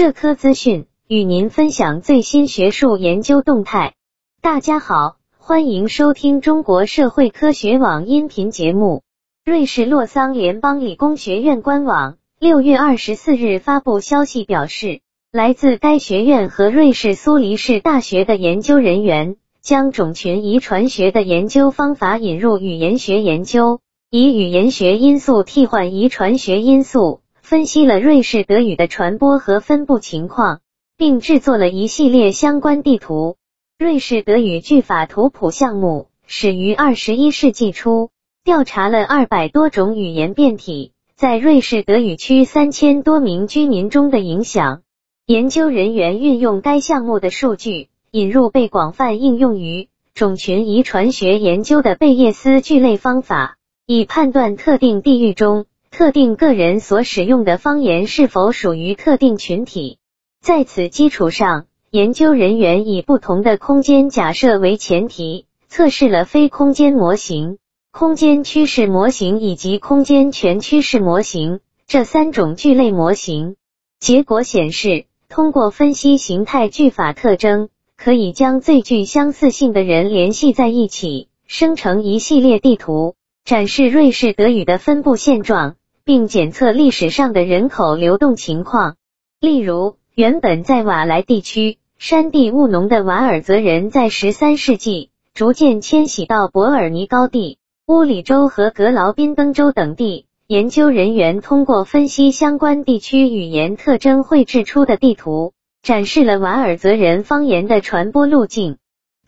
[0.00, 3.92] 社科资讯与您分享最新学术研究动态。
[4.40, 9.02] 大家好，欢迎收听中国社会科学网音频节目。
[9.44, 15.00] 瑞士洛桑联邦理工学院官网六月二十四日发布消息表示，
[15.32, 27.19] 来自该学院和瑞士苏黎世大学的研究人员将种群遗传学的研究方法引入语言学研究，以语言学因素替换遗传学因素。
[27.50, 30.60] 分析了瑞士德语的传播和分布情况，
[30.96, 33.38] 并制作了一系列相关地图。
[33.76, 38.10] 瑞士德语句法图谱项目始于二十一世纪初，
[38.44, 44.82] 调查了二百多种语言变体在瑞士德语区三千多名居民中的影响。
[45.26, 55.66] 研究人员运用该项目的数据，引入被广泛应用于种群遗传学研究的贝叶斯聚类方法，以判断特定地域中。
[56.00, 59.98] 特定个人所使用的方言是否属于特定群体？
[60.40, 67.58] 在此基础上，研究人员以不同的空间假设为前提，测试了非空间模型、
[67.90, 73.56] 空间趋势模型以及空间全趋势模型这三种聚类模型。
[73.98, 85.76] 结果显示，通过分析形态句法特征，可以将最具相似性的人联系在一起，生成一系列地图，展示瑞士德语的分布现状。
[86.10, 88.96] 并检测历史上的人口流动情况，
[89.38, 100.26] 例如，原本在瓦莱地区山地务农的瓦尔泽人，在十三世纪逐渐迁徙到伯尔尼高地、乌里州和格劳宾登州等地。
[100.48, 108.78] 研究人员通过分析相关地区语言特征绘制出的地图，展示了瓦尔泽人方言的传播路径。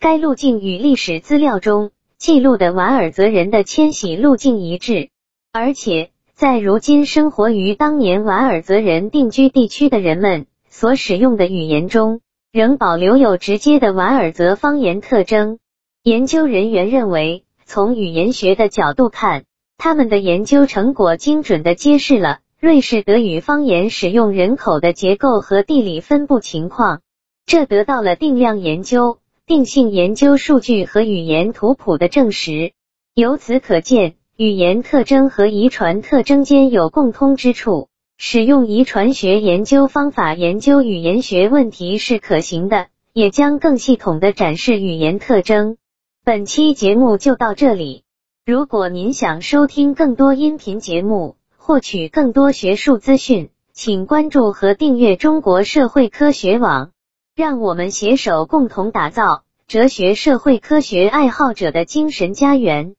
[0.01, 5.11] 该路径与历史资料中记录的瓦尔泽人的迁徙路径一致，
[5.53, 6.09] 而且。
[6.35, 15.59] 在如今生活于当年瓦尔泽人定居地区的人们所使用的语言中，仍保留有直接的瓦尔泽方言特征。
[16.01, 19.43] 研究人员认为，从语言学的角度看，
[19.77, 27.01] 他们的研究成果精准地揭示了瑞士德语方言使用人口的结构和地理分布情况。
[27.45, 32.73] 这得到了定量研究、定性研究数据和语言图谱的证实。
[33.13, 34.15] 由此可见。
[34.35, 45.77] 语言特征和遗传特征间有共通之处，使用遗传学研究方法研究语言学问题是可行的，也将更系统的展示语言特征。
[46.25, 48.05] 本期节目就到这里，
[48.43, 56.89] 如果您想收听更多音频节目，获取更多学术资讯，请关注和订阅中国社会科学网，
[57.35, 62.95] 让我们携手共同打造哲学社会科学爱好者的精神家园。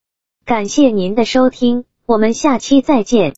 [0.47, 3.33] 感谢您的收听，我们下期再见。